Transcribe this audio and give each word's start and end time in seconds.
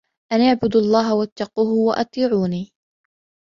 أَنِ 0.33 0.41
اعْبُدُوا 0.41 0.81
اللَّهَ 0.81 1.15
وَاتَّقُوهُ 1.15 1.69
وَأَطِيعُونِ 1.73 2.67